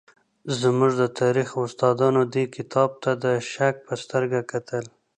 زموږ 0.59 0.91
د 1.01 1.03
تاریخ 1.19 1.49
استادانو 1.65 2.21
دې 2.33 2.43
کتاب 2.55 2.89
ته 3.03 3.11
د 3.23 3.25
شک 3.51 3.75
په 3.87 3.93
سترګه 4.03 4.39
کتل. 4.51 4.85